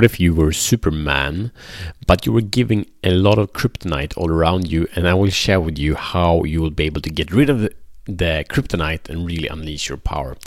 What 0.00 0.06
if 0.06 0.18
you 0.18 0.32
were 0.32 0.50
Superman, 0.50 1.52
but 2.06 2.24
you 2.24 2.32
were 2.32 2.40
giving 2.40 2.86
a 3.04 3.10
lot 3.10 3.38
of 3.38 3.52
kryptonite 3.52 4.16
all 4.16 4.30
around 4.30 4.72
you? 4.72 4.88
And 4.96 5.06
I 5.06 5.12
will 5.12 5.28
share 5.28 5.60
with 5.60 5.78
you 5.78 5.94
how 5.94 6.42
you 6.44 6.62
will 6.62 6.70
be 6.70 6.84
able 6.84 7.02
to 7.02 7.10
get 7.10 7.30
rid 7.30 7.50
of 7.50 7.60
the, 7.60 7.74
the 8.06 8.46
kryptonite 8.48 9.10
and 9.10 9.26
really 9.26 9.46
unleash 9.46 9.90
your 9.90 9.98
power. 9.98 10.38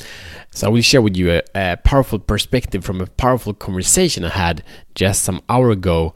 So 0.49 0.65
I 0.65 0.69
will 0.71 0.81
share 0.81 1.03
with 1.03 1.15
you 1.15 1.33
a, 1.33 1.43
a, 1.53 1.77
powerful 1.77 2.17
perspective 2.17 2.83
from 2.83 2.99
a 2.99 3.05
powerful 3.05 3.53
conversation 3.53 4.25
I 4.25 4.29
had 4.29 4.63
just 4.95 5.21
some 5.21 5.39
hour 5.47 5.69
ago. 5.69 6.15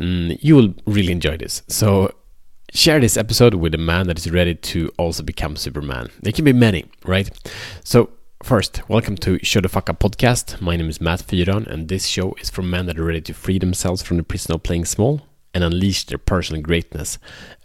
Mm, 0.00 0.38
you 0.40 0.56
will 0.56 0.72
really 0.86 1.12
enjoy 1.12 1.36
this. 1.36 1.60
So 1.68 2.14
share 2.72 3.00
this 3.00 3.18
episode 3.18 3.52
with 3.52 3.74
a 3.74 3.84
man 3.92 4.06
that 4.06 4.16
is 4.18 4.30
ready 4.30 4.54
to 4.54 4.90
also 4.96 5.22
become 5.22 5.56
Superman. 5.56 6.08
There 6.22 6.32
can 6.32 6.46
be 6.46 6.54
many, 6.54 6.86
right? 7.04 7.28
So 7.84 8.08
First, 8.48 8.80
welcome 8.88 9.18
to 9.18 9.38
Show 9.44 9.60
the 9.60 9.68
Fuck 9.68 9.90
Up 9.90 9.98
podcast. 9.98 10.62
My 10.62 10.74
name 10.74 10.88
is 10.88 11.02
Matt 11.02 11.20
Fyron, 11.20 11.66
and 11.66 11.86
this 11.86 12.06
show 12.06 12.34
is 12.40 12.48
for 12.48 12.62
men 12.62 12.86
that 12.86 12.98
are 12.98 13.04
ready 13.04 13.20
to 13.20 13.34
free 13.34 13.58
themselves 13.58 14.00
from 14.00 14.16
the 14.16 14.22
prison 14.22 14.54
of 14.54 14.62
playing 14.62 14.86
small 14.86 15.20
and 15.52 15.62
unleash 15.62 16.06
their 16.06 16.16
personal 16.16 16.62
greatness. 16.62 17.18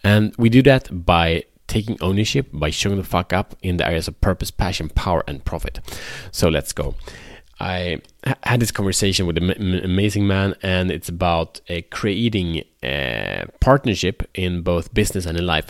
And 0.03 0.35
we 0.37 0.49
do 0.49 0.61
that 0.63 1.05
by 1.05 1.45
taking 1.67 1.97
ownership, 2.01 2.49
by 2.51 2.69
showing 2.69 2.97
the 2.97 3.05
fuck 3.05 3.31
up 3.31 3.55
in 3.63 3.77
the 3.77 3.87
areas 3.87 4.09
of 4.09 4.19
purpose, 4.19 4.51
passion, 4.51 4.89
power, 4.89 5.23
and 5.25 5.45
profit. 5.45 5.79
So 6.33 6.49
let's 6.49 6.73
go. 6.73 6.95
I 7.61 8.01
had 8.43 8.59
this 8.59 8.71
conversation 8.71 9.25
with 9.25 9.37
an 9.37 9.51
amazing 9.85 10.27
man, 10.27 10.53
and 10.61 10.91
it's 10.91 11.07
about 11.07 11.61
uh, 11.69 11.77
creating 11.91 12.65
a 12.83 13.45
partnership 13.61 14.29
in 14.33 14.63
both 14.63 14.93
business 14.93 15.25
and 15.25 15.37
in 15.37 15.45
life 15.45 15.67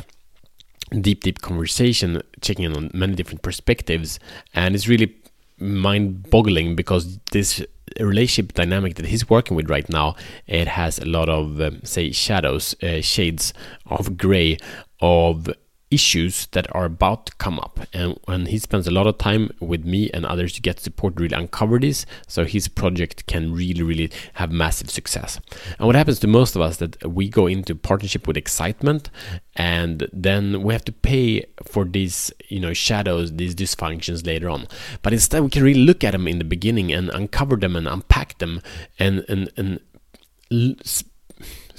deep, 1.01 1.23
deep 1.23 1.41
conversation, 1.41 2.21
checking 2.41 2.65
in 2.65 2.75
on 2.75 2.91
many 2.93 3.15
different 3.15 3.41
perspectives, 3.41 4.19
and 4.53 4.75
it's 4.75 4.87
really 4.87 5.15
mind-boggling 5.59 6.75
because 6.75 7.19
this 7.31 7.63
relationship 7.99 8.53
dynamic 8.53 8.95
that 8.95 9.05
he's 9.05 9.29
working 9.29 9.55
with 9.55 9.69
right 9.69 9.87
now 9.87 10.15
it 10.47 10.67
has 10.67 10.97
a 10.99 11.05
lot 11.05 11.29
of 11.29 11.61
um, 11.61 11.79
say 11.83 12.11
shadows 12.11 12.75
uh, 12.81 13.01
shades 13.01 13.53
of 13.85 14.17
gray 14.17 14.57
of 14.99 15.47
issues 15.93 16.47
that 16.47 16.73
are 16.75 16.85
about 16.85 17.27
to 17.27 17.35
come 17.35 17.59
up. 17.59 17.79
And, 17.93 18.19
and 18.27 18.47
he 18.47 18.57
spends 18.57 18.87
a 18.87 18.91
lot 18.91 19.07
of 19.07 19.17
time 19.17 19.51
with 19.59 19.85
me 19.85 20.09
and 20.11 20.25
others 20.25 20.53
to 20.53 20.61
get 20.61 20.79
support 20.79 21.19
really 21.19 21.35
uncover 21.35 21.79
this 21.79 22.05
so 22.27 22.45
his 22.45 22.67
project 22.67 23.27
can 23.27 23.53
really 23.53 23.83
really 23.83 24.11
have 24.33 24.51
massive 24.51 24.89
success. 24.89 25.39
And 25.77 25.85
what 25.85 25.95
happens 25.95 26.19
to 26.19 26.27
most 26.27 26.55
of 26.55 26.61
us 26.61 26.77
that 26.77 27.03
we 27.05 27.29
go 27.29 27.47
into 27.47 27.75
partnership 27.75 28.27
with 28.27 28.37
excitement 28.37 29.09
and 29.55 30.07
then 30.11 30.63
we 30.63 30.73
have 30.73 30.85
to 30.85 30.91
pay 30.91 31.45
for 31.63 31.85
these 31.85 32.31
you 32.49 32.59
know 32.59 32.73
shadows 32.73 33.33
these 33.33 33.55
dysfunctions 33.55 34.25
later 34.25 34.49
on. 34.49 34.67
But 35.01 35.13
instead 35.13 35.43
we 35.43 35.49
can 35.49 35.63
really 35.63 35.85
look 35.85 36.03
at 36.03 36.11
them 36.11 36.27
in 36.27 36.39
the 36.39 36.45
beginning 36.45 36.91
and 36.91 37.09
uncover 37.09 37.55
them 37.55 37.75
and 37.75 37.87
unpack 37.87 38.39
them 38.39 38.61
and 38.99 39.23
and 39.29 39.51
and 39.57 39.79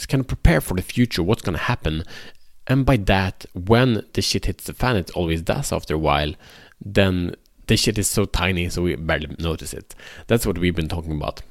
kind 0.08 0.20
of 0.20 0.26
prepare 0.26 0.60
for 0.60 0.74
the 0.74 0.82
future 0.82 1.22
what's 1.22 1.42
going 1.42 1.56
to 1.56 1.64
happen 1.64 2.04
and 2.66 2.86
by 2.86 2.96
that, 2.96 3.46
when 3.52 4.04
the 4.14 4.22
shit 4.22 4.46
hits 4.46 4.64
the 4.64 4.72
fan, 4.72 4.96
it 4.96 5.10
always 5.12 5.42
does 5.42 5.72
after 5.72 5.94
a 5.94 5.98
while, 5.98 6.34
then 6.84 7.34
the 7.66 7.76
shit 7.76 7.98
is 7.98 8.08
so 8.08 8.24
tiny 8.24 8.68
so 8.68 8.82
we 8.82 8.94
barely 8.96 9.34
notice 9.38 9.72
it. 9.72 9.94
That's 10.26 10.46
what 10.46 10.58
we've 10.58 10.74
been 10.74 10.88
talking 10.88 11.12
about. 11.12 11.42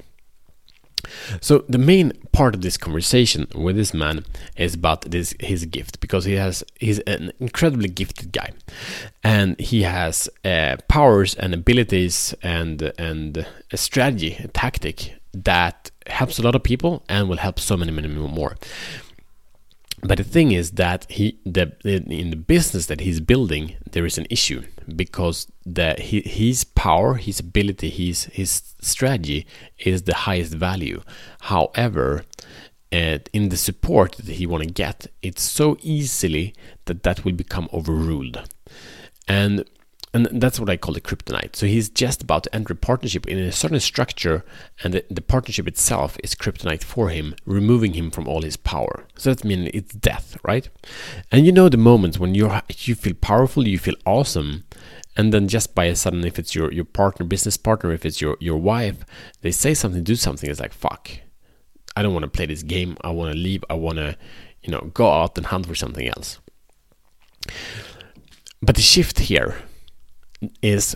So 1.42 1.66
the 1.68 1.78
main 1.78 2.14
part 2.32 2.56
of 2.56 2.62
this 2.62 2.78
conversation 2.78 3.48
with 3.54 3.76
this 3.76 3.94
man 3.94 4.24
is 4.56 4.76
about 4.76 5.02
this 5.12 5.36
his 5.40 5.66
gift 5.66 6.00
because 6.00 6.24
he 6.24 6.34
has 6.36 6.64
he's 6.80 7.00
an 7.00 7.34
incredibly 7.40 7.90
gifted 7.90 8.32
guy, 8.32 8.52
and 9.22 9.60
he 9.60 9.84
has 9.84 10.30
uh, 10.46 10.78
powers 10.88 11.36
and 11.36 11.54
abilities 11.54 12.34
and 12.42 12.94
and 12.98 13.46
a 13.72 13.78
strategy, 13.78 14.38
a 14.42 14.48
tactic 14.48 15.16
that 15.34 15.92
helps 16.08 16.40
a 16.40 16.42
lot 16.42 16.56
of 16.56 16.64
people 16.64 17.04
and 17.10 17.28
will 17.28 17.38
help 17.38 17.60
so 17.60 17.76
many 17.76 17.92
many 17.92 18.08
more 18.08 18.56
but 20.06 20.18
the 20.18 20.24
thing 20.24 20.52
is 20.52 20.72
that 20.72 21.06
he 21.10 21.40
the, 21.46 21.72
in 21.84 22.30
the 22.30 22.36
business 22.36 22.88
that 22.88 23.02
he's 23.02 23.20
building 23.20 23.76
there 23.92 24.06
is 24.06 24.18
an 24.18 24.28
issue 24.30 24.62
because 24.96 25.52
the 25.66 25.96
his 25.98 26.64
power 26.64 27.16
his 27.16 27.40
ability 27.40 27.90
his 27.90 28.26
his 28.26 28.74
strategy 28.82 29.46
is 29.80 30.04
the 30.04 30.16
highest 30.16 30.54
value. 30.54 31.02
However 31.42 32.26
uh, 32.92 33.18
in 33.32 33.50
the 33.50 33.58
support 33.58 34.14
that 34.18 34.36
he 34.36 34.46
want 34.46 34.64
to 34.64 34.70
get 34.70 35.08
it's 35.22 35.42
so 35.42 35.78
easily 35.82 36.54
that 36.86 37.04
that 37.04 37.24
will 37.24 37.34
become 37.34 37.70
overruled. 37.74 38.48
And 39.28 39.64
and 40.14 40.28
that's 40.42 40.60
what 40.60 40.70
I 40.70 40.78
call 40.78 40.94
the 40.94 41.02
kryptonite. 41.02 41.56
So 41.56 41.66
he's 41.66 41.90
just 41.90 42.22
about 42.22 42.44
to 42.44 42.56
enter 42.56 42.74
a 42.74 42.76
partnership 42.76 43.28
in 43.28 43.40
a 43.40 43.52
certain 43.52 43.80
structure, 43.80 44.46
and 44.84 44.94
the, 44.94 45.06
the, 45.10 45.22
partnership 45.22 45.68
itself 45.68 46.18
is 46.24 46.36
kryptonite 46.36 46.84
for 46.84 47.10
him, 47.10 47.34
removing 47.46 47.94
him 47.94 48.12
from 48.12 48.28
all 48.28 48.44
his 48.44 48.56
power. 48.56 49.08
So 49.18 49.34
that 49.34 49.44
means 49.44 49.72
it's 49.74 49.94
death, 49.94 50.38
right? 50.44 50.70
And 51.32 51.46
you 51.46 51.52
know 51.52 51.68
the 51.68 51.78
moments 51.78 52.20
when 52.20 52.36
you 52.36 52.52
you 52.80 52.94
feel 52.96 53.16
powerful, 53.16 53.68
you 53.68 53.80
feel 53.80 53.96
awesome, 54.06 54.66
and 55.18 55.34
then 55.34 55.48
just 55.48 55.74
by 55.74 55.86
a 55.86 55.96
sudden, 55.96 56.24
if 56.26 56.38
it's 56.38 56.54
your 56.54 56.72
your 56.72 56.86
partner, 56.86 57.26
business 57.26 57.58
partner, 57.58 57.92
if 57.92 58.06
it's 58.06 58.22
your 58.22 58.38
your 58.40 58.58
wife, 58.58 59.04
they 59.42 59.52
say 59.52 59.74
something, 59.74 60.04
do 60.04 60.16
something, 60.16 60.50
it's 60.50 60.60
like 60.60 60.74
fuck, 60.74 61.10
I 61.96 62.02
don't 62.02 62.14
want 62.14 62.24
to 62.24 62.30
play 62.30 62.46
this 62.46 62.64
game. 62.64 62.98
I 63.02 63.10
want 63.10 63.34
to 63.34 63.38
leave. 63.38 63.64
I 63.70 63.76
want 63.76 63.98
to, 63.98 64.18
you 64.62 64.72
know, 64.72 64.92
go 64.94 65.10
out 65.10 65.38
and 65.38 65.48
hunt 65.48 65.66
for 65.66 65.76
something 65.76 66.08
else. 66.08 66.40
But 68.62 68.76
the 68.76 68.82
shift 68.82 69.20
here 69.20 69.58
is 70.62 70.96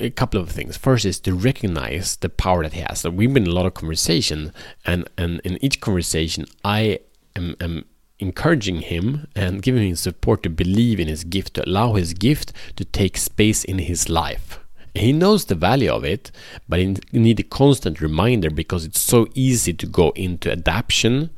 a 0.00 0.10
couple 0.10 0.40
of 0.40 0.50
things. 0.50 0.76
First 0.76 1.04
is 1.04 1.20
to 1.20 1.34
recognize 1.34 2.16
the 2.16 2.28
power 2.28 2.62
that 2.62 2.72
he 2.72 2.80
has. 2.80 3.00
So 3.00 3.10
we've 3.10 3.32
been 3.32 3.44
in 3.44 3.50
a 3.50 3.54
lot 3.54 3.66
of 3.66 3.74
conversation, 3.74 4.52
and 4.84 5.08
and 5.16 5.40
in 5.40 5.62
each 5.64 5.80
conversation, 5.80 6.46
I 6.64 7.00
am, 7.36 7.56
am 7.60 7.84
encouraging 8.18 8.82
him 8.82 9.26
and 9.34 9.62
giving 9.62 9.88
him 9.88 9.96
support 9.96 10.42
to 10.44 10.50
believe 10.50 11.00
in 11.00 11.08
his 11.08 11.24
gift, 11.24 11.54
to 11.54 11.68
allow 11.68 11.94
his 11.94 12.14
gift 12.14 12.52
to 12.76 12.84
take 12.84 13.16
space 13.16 13.64
in 13.64 13.78
his 13.78 14.08
life. 14.08 14.60
He 14.94 15.12
knows 15.12 15.46
the 15.46 15.54
value 15.54 15.90
of 15.90 16.04
it, 16.04 16.30
but 16.68 16.78
he 16.78 16.96
need 17.12 17.40
a 17.40 17.44
constant 17.44 18.00
reminder 18.00 18.50
because 18.50 18.84
it's 18.84 19.00
so 19.00 19.26
easy 19.34 19.72
to 19.72 19.86
go 19.86 20.10
into 20.10 20.52
adaptation 20.52 21.30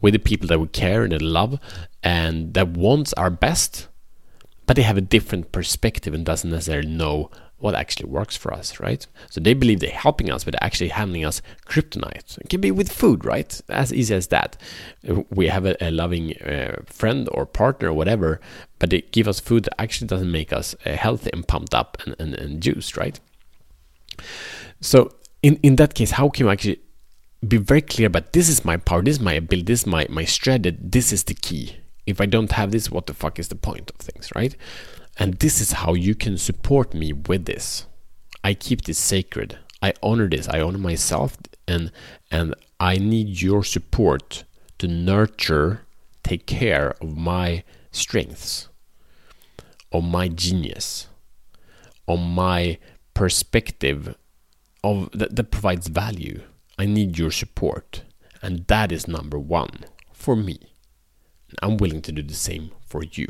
with 0.00 0.14
the 0.14 0.20
people 0.20 0.46
that 0.48 0.60
we 0.60 0.68
care 0.68 1.02
and 1.02 1.12
that 1.12 1.22
love 1.22 1.58
and 2.02 2.54
that 2.54 2.68
wants 2.68 3.12
our 3.14 3.30
best 3.30 3.88
but 4.66 4.76
they 4.76 4.82
have 4.82 4.96
a 4.96 5.02
different 5.02 5.52
perspective 5.52 6.14
and 6.14 6.24
doesn't 6.24 6.50
necessarily 6.50 6.88
know 6.88 7.30
what 7.58 7.74
actually 7.74 8.10
works 8.10 8.36
for 8.36 8.52
us, 8.52 8.78
right? 8.80 9.06
So 9.30 9.40
they 9.40 9.54
believe 9.54 9.80
they're 9.80 9.90
helping 9.90 10.30
us, 10.30 10.44
but 10.44 10.54
actually 10.62 10.88
handing 10.88 11.24
us 11.24 11.40
kryptonite. 11.66 12.36
It 12.38 12.50
can 12.50 12.60
be 12.60 12.70
with 12.70 12.92
food, 12.92 13.24
right? 13.24 13.58
As 13.68 13.92
easy 13.92 14.14
as 14.14 14.26
that. 14.28 14.56
We 15.30 15.48
have 15.48 15.64
a, 15.64 15.76
a 15.82 15.90
loving 15.90 16.36
uh, 16.38 16.82
friend 16.84 17.28
or 17.32 17.46
partner 17.46 17.88
or 17.88 17.94
whatever, 17.94 18.40
but 18.78 18.90
they 18.90 19.02
give 19.12 19.28
us 19.28 19.40
food 19.40 19.64
that 19.64 19.80
actually 19.80 20.08
doesn't 20.08 20.30
make 20.30 20.52
us 20.52 20.74
uh, 20.84 20.90
healthy 20.90 21.30
and 21.32 21.46
pumped 21.46 21.74
up 21.74 21.96
and, 22.04 22.14
and, 22.18 22.34
and 22.34 22.62
juiced, 22.62 22.96
right? 22.96 23.18
So 24.80 25.12
in, 25.42 25.58
in 25.62 25.76
that 25.76 25.94
case, 25.94 26.10
how 26.10 26.28
can 26.28 26.46
we 26.46 26.52
actually 26.52 26.80
be 27.46 27.56
very 27.56 27.82
clear 27.82 28.08
about 28.08 28.32
this 28.32 28.48
is 28.48 28.64
my 28.64 28.76
power, 28.76 29.02
this 29.02 29.16
is 29.16 29.22
my 29.22 29.34
ability, 29.34 29.64
this 29.64 29.80
is 29.80 29.86
my, 29.86 30.06
my 30.10 30.24
strategy, 30.24 30.76
this 30.80 31.12
is 31.12 31.24
the 31.24 31.34
key 31.34 31.76
if 32.06 32.20
I 32.20 32.26
don't 32.26 32.52
have 32.52 32.70
this, 32.70 32.90
what 32.90 33.06
the 33.06 33.14
fuck 33.14 33.38
is 33.38 33.48
the 33.48 33.54
point 33.54 33.90
of 33.90 33.96
things, 33.96 34.30
right? 34.34 34.54
And 35.16 35.34
this 35.34 35.60
is 35.60 35.72
how 35.72 35.94
you 35.94 36.14
can 36.14 36.36
support 36.38 36.94
me 36.94 37.12
with 37.12 37.44
this. 37.46 37.86
I 38.42 38.54
keep 38.54 38.82
this 38.82 38.98
sacred. 38.98 39.58
I 39.80 39.94
honor 40.02 40.28
this. 40.28 40.48
I 40.48 40.60
honor 40.60 40.78
myself 40.78 41.36
and 41.66 41.92
and 42.30 42.54
I 42.80 42.98
need 42.98 43.40
your 43.40 43.64
support 43.64 44.44
to 44.78 44.88
nurture, 44.88 45.82
take 46.22 46.46
care 46.46 46.94
of 47.00 47.16
my 47.16 47.64
strengths, 47.90 48.68
of 49.92 50.04
my 50.04 50.28
genius, 50.28 51.06
of 52.08 52.20
my 52.20 52.78
perspective 53.14 54.16
of 54.82 55.10
that, 55.12 55.36
that 55.36 55.50
provides 55.50 55.88
value. 55.88 56.42
I 56.78 56.86
need 56.86 57.16
your 57.18 57.30
support. 57.30 58.02
And 58.42 58.66
that 58.66 58.92
is 58.92 59.08
number 59.08 59.38
one 59.38 59.86
for 60.12 60.36
me. 60.36 60.73
I'm 61.62 61.76
willing 61.76 62.02
to 62.02 62.12
do 62.12 62.22
the 62.22 62.34
same 62.34 62.70
for 62.86 63.02
you. 63.02 63.28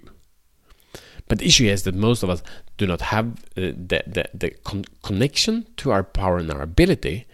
But 1.28 1.38
the 1.38 1.46
issue 1.46 1.66
is 1.66 1.84
that 1.84 1.94
most 1.94 2.22
of 2.22 2.30
us 2.30 2.42
do 2.76 2.86
not 2.86 3.00
have 3.00 3.32
uh, 3.56 3.72
the, 3.76 4.02
the, 4.06 4.28
the 4.34 4.50
con- 4.50 4.84
connection 5.02 5.66
to 5.78 5.90
our 5.90 6.04
power 6.04 6.38
and 6.38 6.50
our 6.50 6.62
ability, 6.62 7.26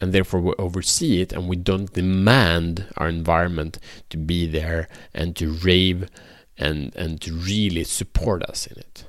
and 0.00 0.12
therefore 0.12 0.40
we 0.40 0.52
oversee 0.58 1.22
it 1.22 1.32
and 1.32 1.48
we 1.48 1.56
don't 1.56 1.92
demand 1.92 2.86
our 2.96 3.08
environment 3.08 3.78
to 4.10 4.16
be 4.16 4.46
there 4.46 4.88
and 5.14 5.34
to 5.36 5.52
rave 5.52 6.08
and, 6.58 6.94
and 6.94 7.20
to 7.22 7.32
really 7.32 7.84
support 7.84 8.42
us 8.42 8.66
in 8.66 8.78
it. 8.78 9.04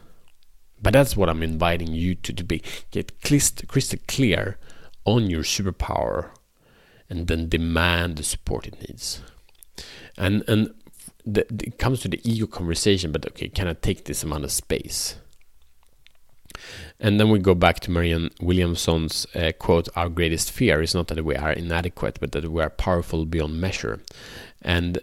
But 0.81 0.94
that's 0.94 1.18
what 1.18 1.30
I'm 1.30 1.44
inviting 1.44 1.94
you 1.94 2.15
to, 2.15 2.33
to 2.33 2.44
be 2.44 2.63
get 2.91 3.21
crystal 3.21 4.00
clear 4.07 4.57
on 5.03 5.30
your 5.30 5.44
superpower 5.44 6.30
and 7.09 7.27
then 7.27 7.50
demand 7.50 8.18
the 8.18 8.24
support 8.24 8.68
it 8.68 8.80
needs. 8.88 9.21
And 10.18 10.44
and 10.47 10.74
the, 11.25 11.45
it 11.63 11.77
comes 11.77 12.01
to 12.01 12.07
the 12.07 12.21
ego 12.24 12.48
conversation, 12.48 13.12
but 13.12 13.25
okay, 13.27 13.50
can 13.50 13.68
I 13.68 13.74
take 13.74 14.06
this 14.06 14.24
amount 14.24 14.44
of 14.44 14.51
space? 14.51 15.16
And 17.00 17.19
then 17.19 17.30
we 17.30 17.39
go 17.39 17.56
back 17.56 17.80
to 17.81 17.92
Marianne 17.92 18.31
Williamson's 18.42 19.25
uh, 19.33 19.51
quote 19.57 19.88
Our 19.95 20.10
greatest 20.10 20.51
fear 20.51 20.81
is 20.81 20.94
not 20.94 21.07
that 21.07 21.24
we 21.24 21.36
are 21.36 21.51
inadequate, 21.51 22.19
but 22.19 22.31
that 22.33 22.51
we 22.51 22.62
are 22.62 22.69
powerful 22.69 23.25
beyond 23.25 23.62
measure. 23.62 24.01
And 24.62 25.00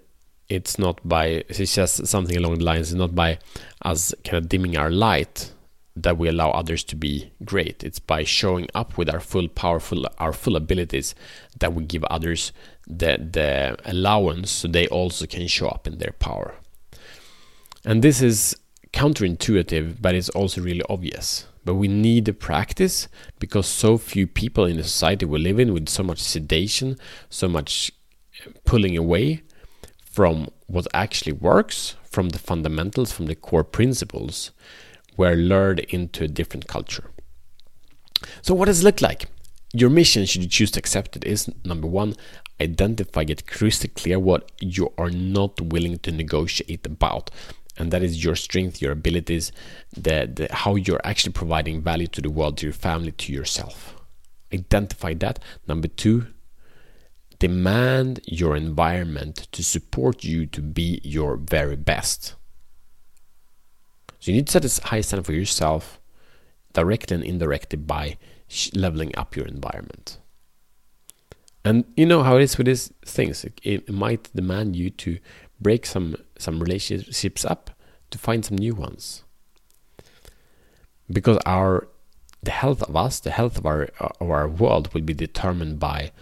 it's 0.48 0.78
not 0.78 1.00
by, 1.06 1.44
it's 1.48 1.74
just 1.74 2.06
something 2.06 2.36
along 2.36 2.58
the 2.58 2.64
lines, 2.64 2.92
it's 2.92 2.98
not 2.98 3.14
by 3.14 3.38
us 3.82 4.14
kind 4.24 4.42
of 4.42 4.48
dimming 4.48 4.76
our 4.76 4.90
light 4.90 5.52
that 5.96 6.18
we 6.18 6.28
allow 6.28 6.50
others 6.50 6.84
to 6.84 6.94
be 6.94 7.32
great. 7.44 7.82
It's 7.82 7.98
by 7.98 8.22
showing 8.22 8.68
up 8.74 8.98
with 8.98 9.08
our 9.08 9.20
full 9.20 9.48
powerful, 9.48 10.06
our 10.18 10.34
full 10.34 10.54
abilities 10.54 11.14
that 11.58 11.74
we 11.74 11.84
give 11.84 12.04
others 12.04 12.52
the, 12.86 13.18
the 13.18 13.76
allowance 13.84 14.50
so 14.50 14.68
they 14.68 14.86
also 14.88 15.26
can 15.26 15.46
show 15.46 15.68
up 15.68 15.86
in 15.86 15.98
their 15.98 16.12
power. 16.18 16.54
And 17.84 18.02
this 18.02 18.20
is 18.20 18.56
counterintuitive, 18.92 20.00
but 20.00 20.14
it's 20.14 20.28
also 20.30 20.60
really 20.60 20.82
obvious. 20.88 21.46
But 21.64 21.74
we 21.74 21.88
need 21.88 22.24
the 22.24 22.32
practice 22.32 23.08
because 23.38 23.66
so 23.66 23.98
few 23.98 24.26
people 24.26 24.64
in 24.64 24.76
the 24.76 24.84
society 24.84 25.26
we 25.26 25.38
live 25.38 25.58
in, 25.58 25.72
with 25.72 25.88
so 25.88 26.02
much 26.02 26.20
sedation, 26.20 26.96
so 27.28 27.48
much 27.48 27.90
uh, 28.46 28.50
pulling 28.64 28.96
away 28.96 29.42
from 29.98 30.48
what 30.66 30.86
actually 30.94 31.32
works, 31.32 31.96
from 32.04 32.30
the 32.30 32.38
fundamentals, 32.38 33.12
from 33.12 33.26
the 33.26 33.34
core 33.34 33.64
principles, 33.64 34.50
were 35.16 35.34
lured 35.34 35.80
into 35.80 36.24
a 36.24 36.28
different 36.28 36.66
culture. 36.66 37.10
So, 38.42 38.54
what 38.54 38.66
does 38.66 38.80
it 38.80 38.84
look 38.84 39.02
like? 39.02 39.26
Your 39.78 39.90
mission, 39.90 40.24
should 40.24 40.42
you 40.42 40.48
choose 40.48 40.70
to 40.72 40.78
accept 40.78 41.16
it, 41.16 41.24
is 41.24 41.50
number 41.64 41.86
one, 41.86 42.14
identify, 42.60 43.24
get 43.24 43.46
crystal 43.46 43.90
clear 43.94 44.18
what 44.18 44.50
you 44.60 44.92
are 44.96 45.10
not 45.10 45.60
willing 45.60 45.98
to 45.98 46.12
negotiate 46.12 46.86
about 46.86 47.30
and 47.78 47.90
that 47.90 48.02
is 48.02 48.24
your 48.24 48.36
strength, 48.36 48.80
your 48.80 48.92
abilities, 48.92 49.52
the, 49.94 50.30
the 50.32 50.48
how 50.50 50.76
you're 50.76 51.00
actually 51.04 51.32
providing 51.32 51.82
value 51.82 52.06
to 52.08 52.22
the 52.22 52.30
world, 52.30 52.56
to 52.58 52.66
your 52.66 52.72
family, 52.72 53.12
to 53.12 53.32
yourself. 53.32 53.94
Identify 54.52 55.14
that. 55.14 55.38
Number 55.68 55.88
two, 55.88 56.28
demand 57.38 58.20
your 58.24 58.56
environment 58.56 59.48
to 59.52 59.62
support 59.62 60.24
you 60.24 60.46
to 60.46 60.62
be 60.62 61.00
your 61.02 61.36
very 61.36 61.76
best. 61.76 62.34
So 64.20 64.30
you 64.30 64.36
need 64.36 64.46
to 64.46 64.52
set 64.52 64.64
a 64.64 64.88
high 64.88 65.02
standard 65.02 65.26
for 65.26 65.32
yourself, 65.32 66.00
directly 66.72 67.14
and 67.16 67.24
indirectly 67.24 67.78
by 67.78 68.16
leveling 68.74 69.12
up 69.16 69.36
your 69.36 69.46
environment. 69.46 70.18
And 71.64 71.84
you 71.96 72.06
know 72.06 72.22
how 72.22 72.36
it 72.36 72.42
is 72.42 72.56
with 72.56 72.66
these 72.66 72.92
things. 73.04 73.44
It, 73.44 73.60
it 73.64 73.90
might 73.90 74.30
demand 74.34 74.76
you 74.76 74.90
to 74.90 75.18
break 75.60 75.84
some 75.86 76.16
some 76.38 76.60
relationships 76.60 77.44
up 77.44 77.70
to 78.10 78.18
find 78.18 78.44
some 78.44 78.58
new 78.58 78.74
ones. 78.74 79.24
Because 81.10 81.38
our 81.44 81.88
the 82.42 82.52
health 82.52 82.82
of 82.82 82.94
us 82.94 83.18
the 83.18 83.32
health 83.32 83.58
of 83.58 83.66
our 83.66 83.88
of 84.00 84.30
our 84.30 84.48
world 84.48 84.94
will 84.94 85.00
be 85.00 85.14
determined 85.14 85.80
by 85.80 86.12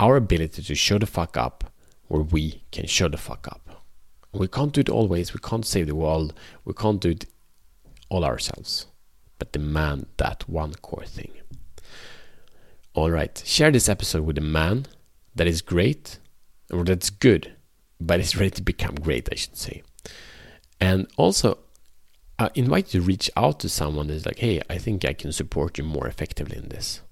our 0.00 0.16
ability 0.16 0.62
to 0.62 0.74
show 0.74 0.98
the 0.98 1.06
fuck 1.06 1.36
up 1.36 1.72
where 2.08 2.22
we 2.22 2.64
can 2.72 2.86
show 2.86 3.08
the 3.08 3.16
fuck 3.16 3.46
up. 3.46 3.84
We 4.32 4.48
can't 4.48 4.72
do 4.72 4.80
it 4.80 4.88
always. 4.88 5.32
We 5.32 5.40
can't 5.40 5.66
save 5.66 5.86
the 5.86 5.94
world. 5.94 6.32
We 6.64 6.72
can't 6.72 7.00
do 7.00 7.10
it 7.10 7.26
all 8.08 8.24
ourselves 8.24 8.86
but 9.40 9.50
demand 9.50 10.06
that 10.18 10.48
one 10.48 10.74
core 10.74 11.06
thing 11.06 11.32
all 13.00 13.10
right 13.10 13.42
share 13.46 13.70
this 13.70 13.88
episode 13.88 14.24
with 14.24 14.38
a 14.38 14.42
man 14.58 14.86
that 15.34 15.46
is 15.46 15.62
great 15.62 16.18
or 16.72 16.84
that's 16.84 17.10
good 17.10 17.52
but 18.00 18.18
it's 18.18 18.36
ready 18.36 18.50
to 18.50 18.62
become 18.62 18.94
great, 18.94 19.28
I 19.30 19.34
should 19.34 19.56
say. 19.56 19.82
And 20.80 21.06
also, 21.16 21.58
I 22.38 22.50
invite 22.54 22.94
you 22.94 23.00
to 23.00 23.06
reach 23.06 23.30
out 23.36 23.60
to 23.60 23.68
someone 23.68 24.06
that's 24.06 24.24
like, 24.24 24.38
hey, 24.38 24.62
I 24.70 24.78
think 24.78 25.04
I 25.04 25.12
can 25.12 25.32
support 25.32 25.76
you 25.76 25.84
more 25.84 26.06
effectively 26.06 26.56
in 26.56 26.70
this. 26.70 27.02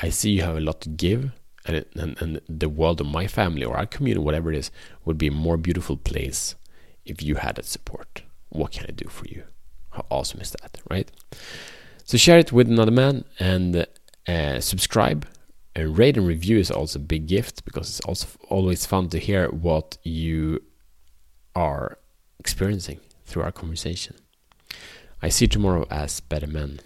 I 0.00 0.10
see 0.10 0.32
you 0.32 0.42
have 0.42 0.56
a 0.56 0.60
lot 0.60 0.82
to 0.82 0.90
give, 0.90 1.32
and, 1.64 1.86
and, 1.94 2.20
and 2.20 2.40
the 2.48 2.68
world 2.68 3.00
of 3.00 3.06
my 3.06 3.26
family 3.26 3.64
or 3.64 3.76
our 3.76 3.86
community, 3.86 4.22
whatever 4.22 4.52
it 4.52 4.58
is, 4.58 4.70
would 5.04 5.16
be 5.16 5.28
a 5.28 5.32
more 5.32 5.56
beautiful 5.56 5.96
place 5.96 6.54
if 7.06 7.22
you 7.22 7.36
had 7.36 7.56
that 7.56 7.64
support. 7.64 8.22
What 8.50 8.72
can 8.72 8.86
I 8.88 8.92
do 8.92 9.08
for 9.08 9.26
you? 9.26 9.44
How 9.90 10.04
awesome 10.10 10.40
is 10.40 10.50
that, 10.60 10.78
right? 10.90 11.10
So 12.04 12.18
share 12.18 12.38
it 12.38 12.52
with 12.52 12.68
another 12.68 12.90
man 12.90 13.24
and 13.38 13.86
uh, 14.28 14.60
subscribe 14.60 15.26
a 15.74 15.86
rate 15.86 16.16
and 16.16 16.26
review 16.26 16.58
is 16.58 16.70
also 16.70 16.98
a 16.98 17.02
big 17.02 17.26
gift 17.26 17.64
because 17.64 17.88
it's 17.88 18.00
also 18.00 18.28
always 18.48 18.84
fun 18.84 19.08
to 19.08 19.18
hear 19.18 19.48
what 19.48 19.96
you 20.02 20.62
are 21.54 21.98
experiencing 22.38 23.00
through 23.24 23.42
our 23.42 23.52
conversation. 23.52 24.16
I 25.22 25.28
see 25.28 25.46
tomorrow 25.46 25.86
as 25.90 26.20
better 26.20 26.46
men. 26.46 26.80